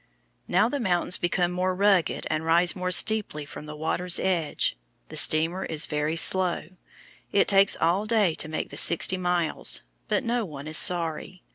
[0.47, 4.75] Now the mountains become more rugged and rise more steeply from the water's edge.
[5.09, 6.69] The steamer is very slow;
[7.31, 11.43] it takes all day to make the sixty miles, but no one is sorry.